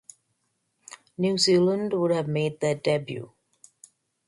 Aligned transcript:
New 1.19 1.37
Zealand 1.37 1.93
would 1.93 2.09
have 2.09 2.27
made 2.27 2.59
their 2.59 2.73
debut. 2.73 3.31